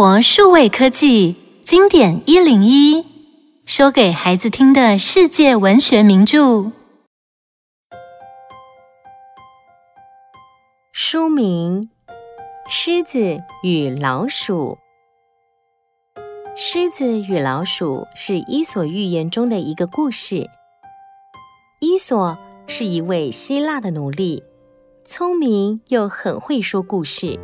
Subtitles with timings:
[0.00, 1.34] 活数位科技
[1.64, 3.04] 经典一零一，
[3.66, 6.70] 说给孩子听的世界文学名著。
[10.92, 11.90] 书名：
[12.68, 14.78] 狮子与老鼠。
[16.54, 20.48] 狮子与老鼠是伊索寓言中的一个故事。
[21.80, 24.44] 伊索是一位希腊的奴隶，
[25.04, 27.40] 聪明又很会说故事。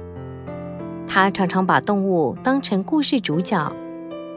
[1.06, 3.72] 他常常把动物当成故事主角，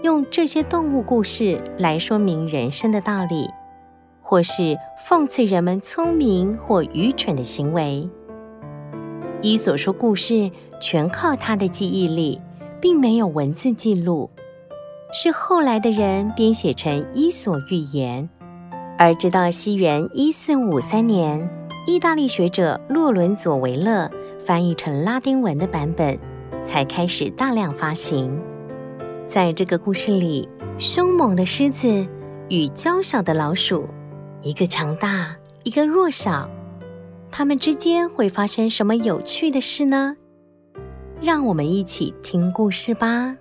[0.03, 3.49] 用这些动物故事来说明人生的道理，
[4.21, 4.77] 或是
[5.08, 8.08] 讽刺人们聪明或愚蠢的行为。
[9.41, 12.41] 伊索说故事全靠他的记忆力，
[12.81, 14.30] 并没有文字记录，
[15.11, 18.30] 是后来的人编写成《伊索寓言》。
[18.99, 21.47] 而直到西元一四五三年，
[21.86, 24.09] 意大利学者洛伦佐维勒
[24.44, 26.17] 翻译成拉丁文的版本，
[26.68, 28.38] 才开始大量发行。
[29.26, 32.06] 在这个故事里，凶猛的狮子
[32.50, 33.88] 与娇小的老鼠，
[34.42, 36.50] 一个强大，一个弱小，
[37.32, 40.18] 他们之间会发生什么有趣的事呢？
[41.22, 43.38] 让我们一起听故事吧。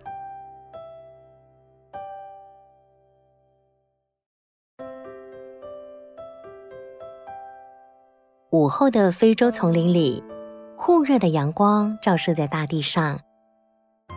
[8.53, 10.23] 午后的非洲丛林里，
[10.87, 13.19] 酷热的阳光照射在大地上，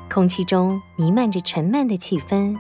[0.08, 2.56] 空气中弥漫着沉闷的气氛。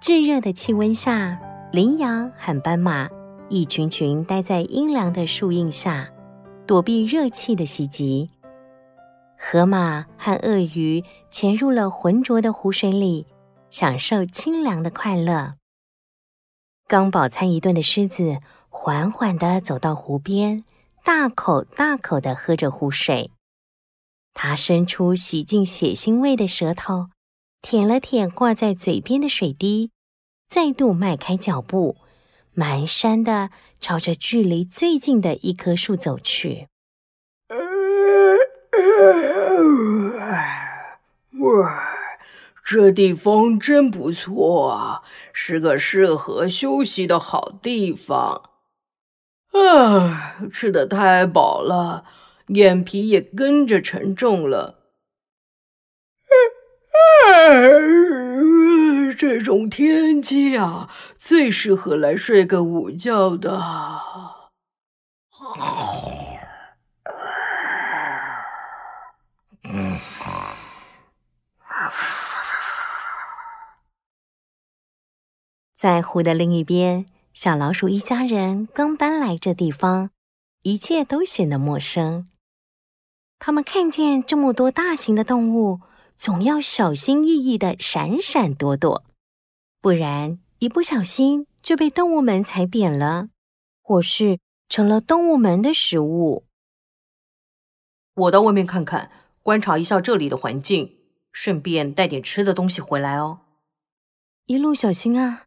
[0.00, 1.38] 炙热的气温下，
[1.70, 3.06] 羚羊和斑马
[3.50, 6.08] 一群群待在阴凉的树荫下，
[6.66, 8.30] 躲避热气的袭击。
[9.38, 13.26] 河马和鳄鱼潜入了浑浊的湖水里，
[13.68, 15.56] 享受清凉的快乐。
[16.86, 18.38] 刚饱餐一顿的狮子，
[18.70, 20.64] 缓缓地走到湖边，
[21.08, 23.30] 大口大口地喝着湖水。
[24.34, 27.08] 它伸出洗净血腥味的舌头，
[27.62, 29.90] 舔了舔挂在嘴边的水滴，
[30.50, 31.96] 再度迈开脚步，
[32.56, 33.48] 蹒跚地
[33.80, 36.68] 朝着距离最近的一棵树走去。
[41.38, 41.88] 哇，
[42.62, 48.50] 这地方真不错啊，是个适合休息的好地方。
[49.52, 52.04] 啊，吃的太饱了，
[52.48, 54.76] 眼皮也跟着沉重了。
[59.16, 60.88] 这种天气啊，
[61.18, 63.60] 最适合来睡个午觉的。
[75.74, 77.06] 在湖的另一边。
[77.40, 80.10] 小老鼠一家人刚搬来这地方，
[80.62, 82.28] 一切都显得陌生。
[83.38, 85.80] 他们看见这么多大型的动物，
[86.18, 89.04] 总要小心翼翼的闪闪躲躲，
[89.80, 93.28] 不然一不小心就被动物们踩扁了，
[93.82, 96.44] 或是成了动物们的食物。
[98.14, 99.12] 我到外面看看，
[99.44, 100.98] 观察一下这里的环境，
[101.30, 103.42] 顺便带点吃的东西回来哦。
[104.46, 105.44] 一路小心啊！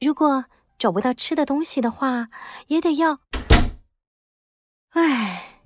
[0.00, 0.46] 如果
[0.84, 2.28] 找不到吃的东西的话，
[2.66, 3.20] 也得要。
[4.90, 5.62] 唉，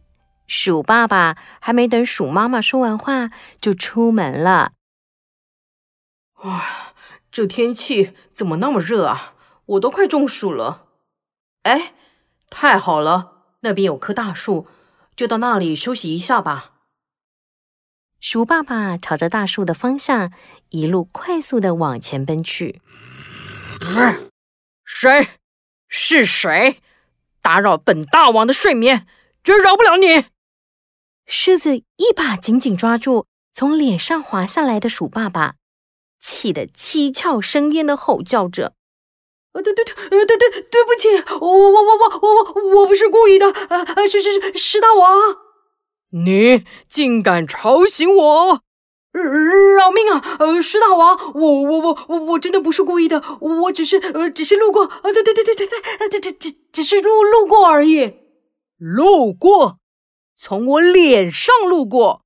[0.46, 4.74] 鼠爸爸还没等鼠妈妈说完话，就出门了。
[6.44, 6.94] 哇，
[7.32, 9.34] 这天气怎么那么热啊？
[9.66, 10.86] 我都快中暑了。
[11.64, 11.94] 哎，
[12.48, 14.68] 太好了，那边有棵大树，
[15.16, 16.74] 就到那里休息一下吧。
[18.20, 20.32] 鼠爸爸朝着大树的方向，
[20.68, 22.80] 一路快速的往前奔去。
[24.88, 25.28] 嗯谁？
[25.88, 26.80] 是谁？
[27.42, 29.06] 打扰本大王的睡眠，
[29.44, 30.24] 绝饶不了你！
[31.26, 35.56] 狮子一把紧紧抓住从脸上滑下来的鼠爸爸，
[36.18, 38.74] 气得七窍生烟的吼叫着
[39.52, 41.08] ：“啊，对对对，对对对，对不起，
[41.38, 45.36] 我我我我我我我不是故意的，啊啊，是是是，狮大王，
[46.10, 48.62] 你竟敢吵醒我！”
[49.18, 50.36] 饶命啊！
[50.38, 58.14] 呃，石大王，我我我我我真的不是故意的，我只是呃，只是路过啊，对对对对对对，这这这只是路路过而已。
[58.78, 59.78] 路过，
[60.38, 62.22] 从我脸上路过，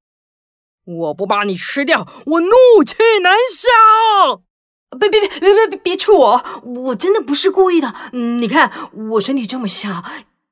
[0.85, 4.43] 我不把你吃掉，我怒气难消！
[4.99, 7.95] 别别别别别别别吃我，我真的不是故意的。
[8.13, 8.71] 你看
[9.11, 10.05] 我身体这么小，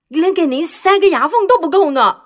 [0.08, 2.22] 连给您塞个牙缝都不够呢。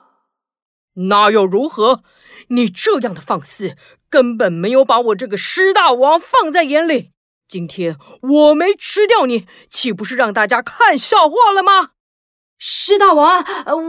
[1.08, 2.05] 那又如何？
[2.49, 3.76] 你这样的放肆，
[4.08, 7.11] 根本没有把我这个狮大王放在眼里。
[7.46, 11.91] 今天我没吃掉你，岂不是让大家看笑话了吗？
[12.58, 13.44] 狮大王，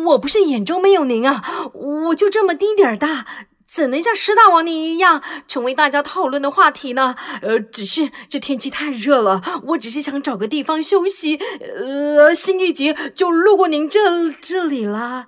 [0.06, 3.26] 我不是眼中没有您啊，我就这么丁点儿大，
[3.72, 7.16] 怎能像狮大王您一样成为大家讨论的话题呢？
[7.42, 11.38] 呃，只是这天气太热了，我只是想找个地方休息。
[11.38, 15.28] 呃，新一集就路过您这这里啦。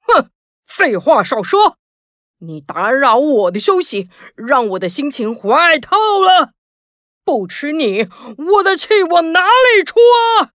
[0.00, 0.28] 哼，
[0.66, 1.78] 废话少说，
[2.40, 6.52] 你打扰我的休息，让我的心情坏透了。
[7.24, 8.08] 不吃你，
[8.52, 10.50] 我的气往哪里出啊？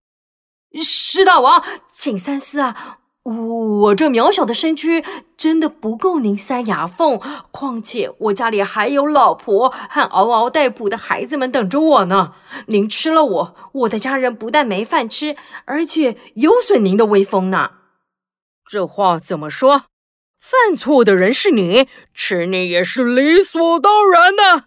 [0.82, 2.98] 狮大王，请三思啊！
[3.22, 5.04] 我这渺小的身躯
[5.36, 7.20] 真的不够您塞牙缝，
[7.50, 12.34] 况且我家里还有老婆和嗷嗷待哺的孩子们等着我呢。
[12.66, 17.70] 您吃了我，我的家人不但没饭吃，而且有损您的威风呢。
[18.66, 19.84] 这话怎么说？
[20.46, 24.64] 犯错的人是你，吃你也是理所当然的。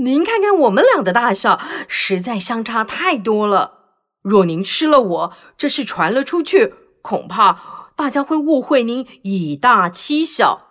[0.00, 3.98] 您看看我们俩的大小，实在相差太多了。
[4.22, 6.72] 若您吃了我，这事传了出去，
[7.02, 10.68] 恐怕大家会误会您以大欺小。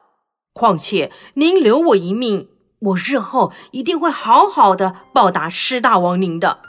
[0.54, 6.62] 况且您留我一命，我日后一定会好好的报答施大王您的。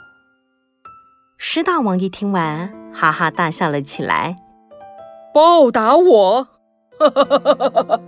[1.39, 4.37] 施大王一听完，哈哈大笑了起来。
[5.33, 6.58] 报答我？
[6.99, 8.01] 哈哈哈哈哈哈！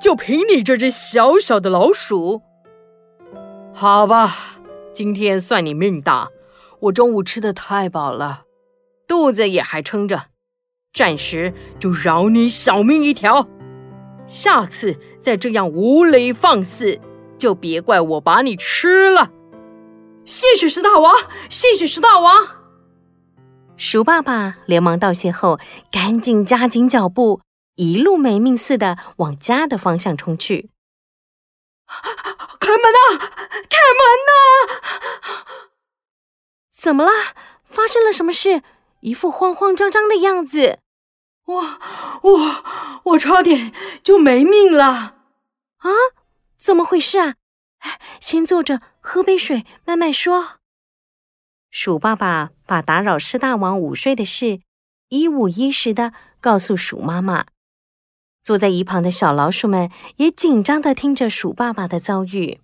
[0.00, 2.42] 就凭你这只小小的老鼠？
[3.72, 4.60] 好吧，
[4.92, 6.28] 今天算你命大。
[6.80, 8.42] 我中午吃的太饱了，
[9.06, 10.26] 肚子也还撑着，
[10.92, 13.48] 暂时就饶你小命一条。
[14.26, 17.00] 下次再这样无理放肆，
[17.38, 19.30] 就别怪我把你吃了。
[20.24, 21.14] 谢谢石大王，
[21.48, 22.46] 谢谢石大王。
[23.76, 25.58] 鼠爸爸连忙道谢后，
[25.90, 27.40] 赶紧加紧脚步，
[27.78, 30.70] 一路没命似的往家的方向冲去。
[32.58, 33.18] 开门啊！
[33.70, 34.36] 开门啊！
[36.68, 37.10] 怎么了？
[37.62, 38.64] 发生了什么事？
[39.00, 40.80] 一副慌慌张张的样子。
[41.44, 41.78] 我
[42.22, 42.64] 我
[43.04, 43.72] 我差点
[44.02, 45.14] 就没命了
[45.78, 45.90] 啊！
[46.56, 47.36] 怎么回事啊？
[47.78, 50.58] 哎，先坐着喝杯水，慢慢说。
[51.70, 54.62] 鼠爸爸把打扰狮大王午睡的事
[55.10, 57.46] 一五一十的告诉鼠妈妈。
[58.48, 62.62] 坐在一旁的小老鼠们也紧张的听着鼠爸爸的遭遇。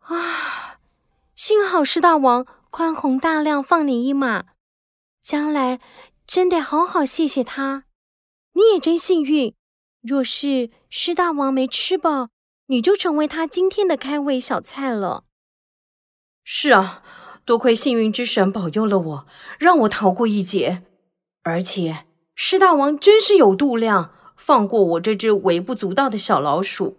[0.00, 0.78] 啊！
[1.34, 4.44] 幸好狮大王宽宏大量，放你一马，
[5.22, 5.80] 将来
[6.26, 7.84] 真得好好谢谢他。
[8.52, 9.54] 你也真幸运，
[10.02, 12.28] 若是狮大王没吃饱，
[12.66, 15.24] 你就成为他今天的开胃小菜了。
[16.44, 17.02] 是啊，
[17.46, 19.26] 多亏幸运之神保佑了我，
[19.58, 20.82] 让我逃过一劫。
[21.42, 22.05] 而且
[22.38, 26.98] 狮大王真是有度量，放过我这只微不足道的小老鼠，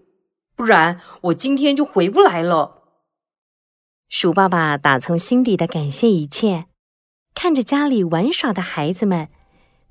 [0.55, 2.81] 不然我今天就回不来了。
[4.09, 6.65] 鼠爸爸打从心底的感谢一切，
[7.35, 9.29] 看着家里玩耍的孩子们，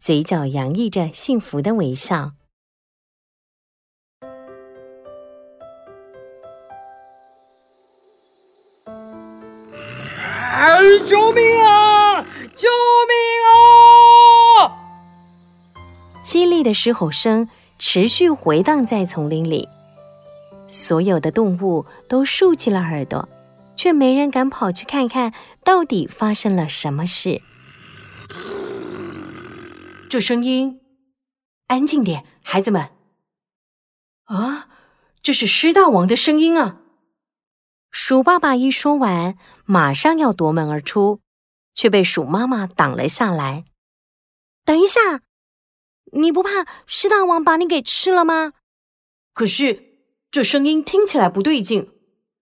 [0.00, 2.32] 嘴角洋溢着幸福的微笑。
[11.04, 12.22] 救命啊！
[12.56, 12.68] 救
[13.06, 13.25] 命
[16.26, 19.68] 凄厉的狮吼声持续回荡在丛林里，
[20.68, 23.28] 所有的动物都竖起了耳朵。
[23.76, 27.42] 却没人敢跑去看看到底发生了什么事。
[30.08, 30.80] 这声音，
[31.66, 32.90] 安静点，孩子们。
[34.24, 34.68] 啊，
[35.22, 36.78] 这是狮大王的声音啊！
[37.90, 39.36] 鼠爸爸一说完，
[39.66, 41.20] 马上要夺门而出，
[41.74, 43.66] 却被鼠妈妈挡了下来。
[44.64, 45.20] 等一下，
[46.16, 48.52] 你不怕狮大王把你给吃了吗？
[49.32, 51.92] 可是这声音听起来不对劲。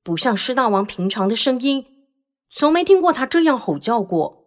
[0.02, 1.86] 不像狮大王平常的声音，
[2.50, 4.44] 从没听过他这样吼叫过。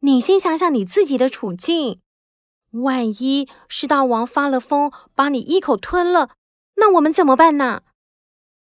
[0.00, 2.00] 你先想想你自己的处境，
[2.70, 6.30] 万一狮大王发了疯，把你一口吞了，
[6.76, 7.82] 那我们怎么办呢？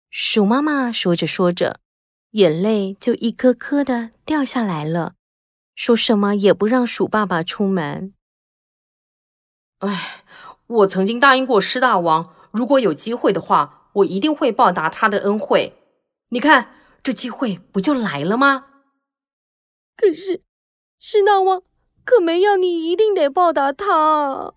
[0.09, 1.81] 鼠妈妈说着说着，
[2.31, 5.17] 眼泪就一颗颗的掉下来了，
[5.75, 8.15] 说什么也不让鼠爸爸出门。
[9.83, 10.23] 哎，
[10.69, 15.75] 我曾经答应过狮大王，如果有机会的话，我一定会报答他的恩惠。
[16.29, 16.73] 你看，
[17.03, 18.67] 这机会不就来了吗？
[19.97, 20.45] 可是，
[21.01, 21.63] 狮大王
[22.05, 24.55] 可没要你一定得报答他。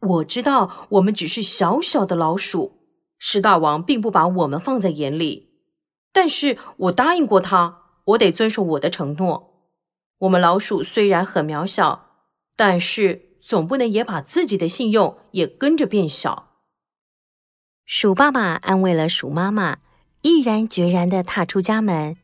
[0.00, 2.78] 我知道，我们只是小小的老鼠，
[3.18, 5.50] 狮大王并不把我们放在眼里。
[6.12, 9.66] 但是我答应过他，我得遵守我的承诺。
[10.18, 12.22] 我们老鼠虽然很渺小，
[12.54, 16.52] 但是总不能也把自己的信用也跟着变小。
[17.84, 19.78] 鼠爸爸安慰了鼠妈妈。
[20.22, 22.18] 毅然决然地踏出家门，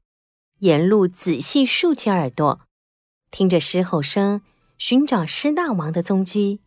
[0.61, 2.61] 沿路仔细竖起耳朵，
[3.33, 4.43] 听着狮吼声，
[4.79, 6.61] 寻找狮大王的踪迹。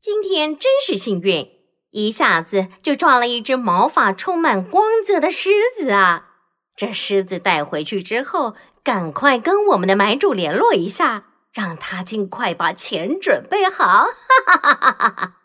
[0.00, 1.50] 今天真是幸运，
[1.92, 6.40] 一下子就抓了一只毛发充满光泽的狮子啊！
[6.76, 11.26] 这狮子带回去之后，赶快跟我们的买主联络一下，
[11.58, 13.84] 让他尽快把钱准备好。
[13.84, 15.36] 哈哈哈哈哈哈！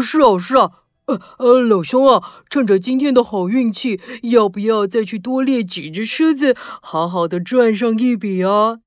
[0.00, 0.70] 是啊，是啊，
[1.04, 8.78] 呃呃，老兄啊，趁着今天的好运气，要不要再去多猎几只狮子，好好的赚上一笔啊？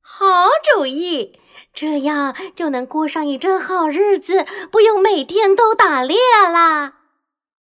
[0.00, 0.24] 好
[0.74, 1.38] 主意，
[1.74, 6.16] 这样就能过上一阵好日子，不用每天都打猎
[6.50, 6.94] 啦。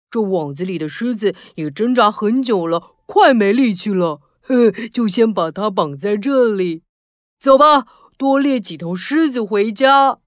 [0.10, 6.83] 这网子里的狮子也挣扎很久了，快没力气了，呵，就先把它绑在这里。
[7.41, 7.88] 走吧，
[8.19, 10.19] 多猎几头狮子回家。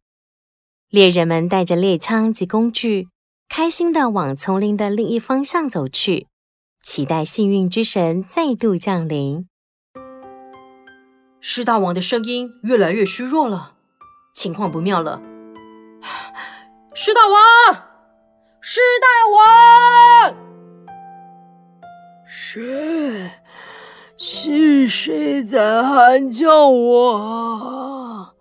[0.90, 3.06] 猎人们带着猎枪及工具，
[3.48, 6.26] 开心地往丛林的另一方向走去，
[6.82, 9.46] 期待幸运之神再度降临。
[11.40, 13.76] 狮大王的声音越来越虚弱了，
[14.34, 15.22] 情况不妙了。
[16.94, 17.40] 狮大王，
[18.60, 19.06] 狮大
[20.26, 20.36] 王，
[22.26, 23.30] 谁？
[24.26, 28.34] 是谁在喊叫我？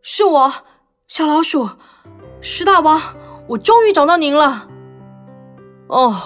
[0.00, 0.50] 是我，
[1.06, 1.68] 小老鼠。
[2.40, 2.98] 石大王，
[3.46, 4.66] 我终于找到您了。
[5.88, 6.16] 哦，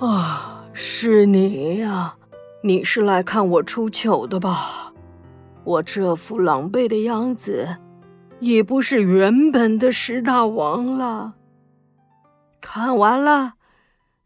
[0.00, 2.16] 啊，是你呀。
[2.64, 4.92] 你是来看我出糗的吧？
[5.62, 7.76] 我这副狼狈的样子，
[8.40, 11.34] 也不是原本的石大王了。
[12.60, 13.52] 看完了，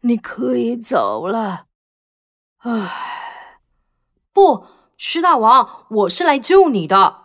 [0.01, 1.65] 你可以走了。
[2.65, 3.59] 唉，
[4.31, 4.65] 不，
[4.95, 7.23] 狮大王，我是来救你的。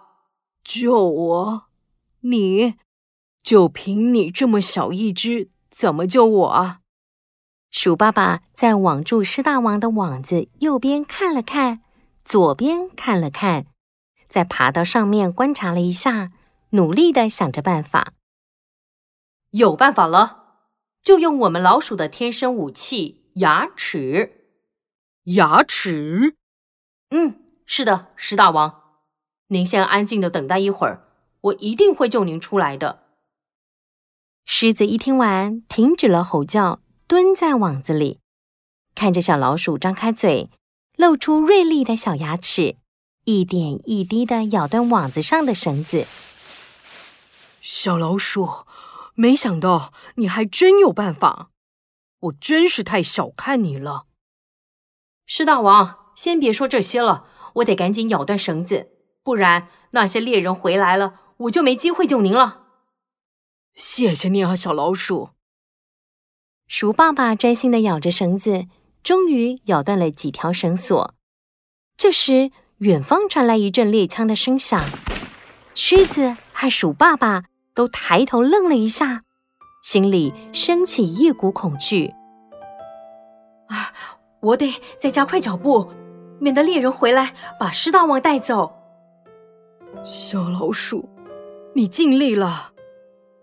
[0.65, 1.67] 救我？
[2.23, 2.75] 你？
[3.41, 6.81] 就凭你这么小一只，怎么救我啊？
[7.71, 11.83] 鼠爸爸在网住狮大王的网子右边看了看，
[12.25, 13.67] 左边看了看，
[14.29, 16.33] 再爬到上面观察了一下，
[16.71, 18.13] 努力的想着办法。
[19.51, 20.57] 有办法了，
[21.01, 24.38] 就用我们老鼠的天生武器——牙齿。
[25.33, 26.37] 牙齿？
[27.11, 28.83] 嗯，是的，狮大王，
[29.49, 31.07] 您先安静的等待一会儿，
[31.43, 33.03] 我一定会救您出来的。
[34.47, 36.81] 狮子一听完，停止了吼叫。
[37.07, 38.21] 蹲在网子里，
[38.95, 40.51] 看着小老鼠张开嘴，
[40.97, 42.77] 露出锐利的小牙齿，
[43.25, 46.07] 一点一滴的咬断网子上的绳子。
[47.63, 48.67] 小老鼠，
[49.15, 51.51] 没想到你还真有办法，
[52.21, 54.08] 我真是太小看你了。
[55.31, 58.89] 狮大王，先别说这些了，我得赶紧咬断绳子，
[59.23, 62.63] 不然那些猎人回来了，我就没机会救您了。
[63.75, 65.29] 谢谢你啊，小老鼠。
[66.67, 68.69] 鼠爸爸专心地咬着绳子，
[69.03, 71.15] 终于咬断了几条绳索。
[71.99, 74.83] 这时，远方传来一阵猎枪的声响，
[75.75, 77.45] 狮子和鼠爸爸
[77.75, 79.25] 都抬头愣了一下，
[79.83, 82.15] 心里升起一股恐惧。
[84.39, 85.91] 啊，我得再加快脚步，
[86.39, 88.73] 免得猎人回来把狮大王带走。
[90.05, 91.09] 小老鼠，
[91.75, 92.73] 你尽力了。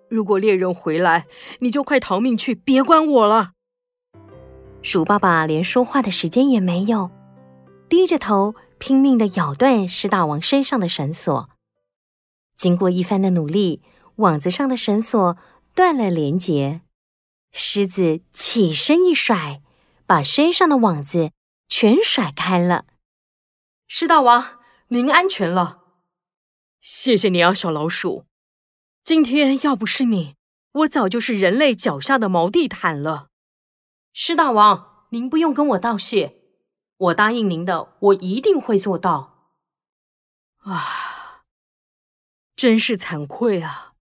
[0.09, 1.25] 如果猎人回来，
[1.59, 3.51] 你就快逃命去，别管我了。
[4.81, 7.09] 鼠爸爸连说话的时间也没有，
[7.89, 11.49] 低着头拼命的咬断狮大王身上的绳索。
[12.55, 13.81] 经过一番的努力，
[14.17, 15.37] 网子上的绳索
[15.73, 16.81] 断了连结，
[17.51, 19.61] 狮子起身一甩，
[20.05, 21.31] 把身上的网子
[21.67, 22.85] 全甩开了。
[23.87, 24.59] 狮大王，
[24.89, 25.81] 您安全了。
[26.79, 28.25] 谢谢你啊，小老鼠。
[29.03, 30.35] 今天要不是你，
[30.71, 33.27] 我早就是人类脚下的毛地毯了。
[34.13, 36.35] 狮大王，您不用跟我道谢，
[36.97, 39.51] 我答应您的，我一定会做到。
[40.59, 41.43] 啊，
[42.55, 43.93] 真是惭愧啊！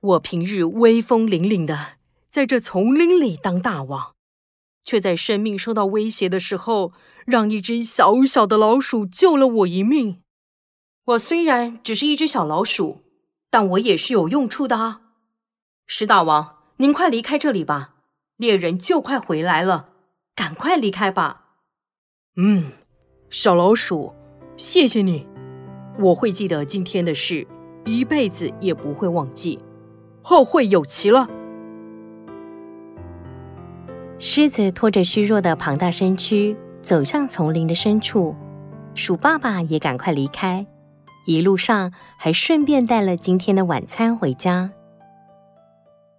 [0.00, 1.98] 我平日威风凛凛的，
[2.30, 4.16] 在这丛林里当大王，
[4.84, 6.92] 却在生命受到威胁的时候，
[7.26, 10.20] 让一只小小的老鼠救了我一命。
[11.06, 13.00] 我虽然只是一只小老鼠。
[13.50, 15.00] 但我也是有用处的啊，
[15.86, 17.94] 石大王，您快离开这里吧，
[18.36, 19.90] 猎人就快回来了，
[20.34, 21.42] 赶快离开吧。
[22.36, 22.72] 嗯，
[23.30, 24.12] 小老鼠，
[24.56, 25.24] 谢谢你，
[26.00, 27.46] 我会记得今天的事，
[27.84, 29.60] 一辈子也不会忘记，
[30.20, 31.28] 后会有期了。
[34.18, 38.34] 狮子拖着虚弱的庞大身躯走向丛林的深处，
[38.94, 40.64] 鼠爸爸也赶快离开。
[41.26, 44.70] 一路上还顺便带了今天的晚餐回家。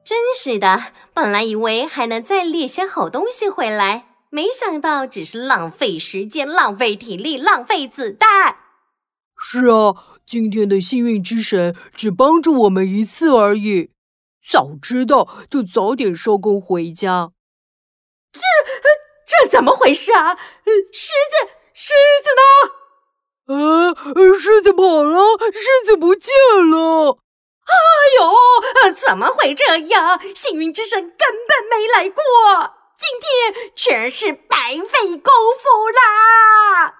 [0.03, 0.83] 真是的，
[1.13, 8.57] 本来以为还能再猎些好东西回来，没想到只是浪费时间、浪费体力、浪费子弹。
[9.37, 9.95] 是啊，
[10.27, 13.91] 今天的幸运之神只帮助我们一次而已。
[14.47, 17.31] 早知道就早点收工回家。
[18.35, 20.35] 这这怎么回事啊？
[20.93, 22.43] 狮子，狮子呢？
[23.47, 23.95] 呃，
[24.37, 26.33] 狮子跑了，狮子不见
[26.69, 27.19] 了。
[27.65, 27.73] 哎
[28.19, 30.19] 呦，怎么会这样？
[30.35, 32.23] 幸运之神根本没来过，
[32.97, 36.93] 今天全是白费功夫啦！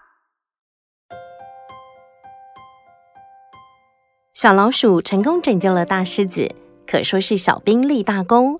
[4.34, 6.54] 小老鼠成功拯救了大狮子，
[6.88, 8.60] 可说是小兵立大功。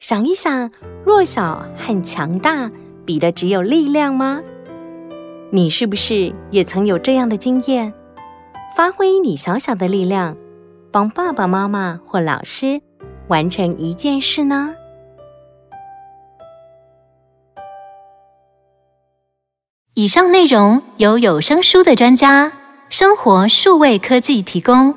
[0.00, 0.70] 想一想，
[1.04, 2.70] 弱小和强大
[3.04, 4.40] 比的只有力量吗？
[5.50, 7.92] 你是不是也曾有这样的经验？
[8.76, 10.36] 发挥你小小的力量。
[10.90, 12.80] 帮爸爸妈妈或老师
[13.26, 14.74] 完成一件事呢？
[19.94, 22.52] 以上内容由有声书的专家
[22.88, 24.94] 生活数位科技提供。